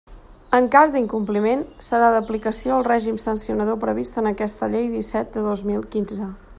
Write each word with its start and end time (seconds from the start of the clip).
En 0.59 0.69
cas 0.75 0.93
d'incompliment, 0.93 1.61
serà 1.89 2.09
d'aplicació 2.15 2.79
el 2.79 2.87
règim 2.89 3.21
sancionador 3.27 3.79
previst 3.87 4.21
en 4.23 4.31
aquesta 4.35 4.75
Llei 4.77 4.93
disset 4.99 5.35
de 5.39 5.49
dos 5.51 5.67
mil 5.73 5.87
quinze. 5.97 6.33